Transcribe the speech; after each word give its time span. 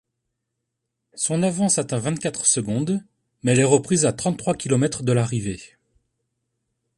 Son 1.13 1.43
avance 1.43 1.77
atteint 1.77 1.99
vingt-quatre 1.99 2.47
secondes, 2.47 3.05
mais 3.43 3.51
elle 3.51 3.59
est 3.59 3.63
reprise 3.63 4.07
à 4.07 4.13
trente-trois 4.13 4.55
kilomètres 4.55 5.03
de 5.03 5.11
l'arrivée. 5.11 5.61